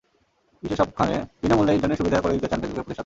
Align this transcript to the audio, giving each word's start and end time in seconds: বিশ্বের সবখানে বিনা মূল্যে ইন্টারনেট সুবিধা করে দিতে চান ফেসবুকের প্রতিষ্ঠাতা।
বিশ্বের 0.61 0.79
সবখানে 0.81 1.15
বিনা 1.41 1.55
মূল্যে 1.57 1.75
ইন্টারনেট 1.75 1.99
সুবিধা 2.01 2.21
করে 2.21 2.33
দিতে 2.35 2.49
চান 2.51 2.59
ফেসবুকের 2.61 2.85
প্রতিষ্ঠাতা। 2.85 2.99